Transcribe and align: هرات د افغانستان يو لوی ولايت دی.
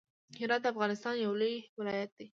هرات 0.39 0.61
د 0.63 0.67
افغانستان 0.73 1.13
يو 1.23 1.31
لوی 1.41 1.55
ولايت 1.79 2.11
دی. 2.17 2.27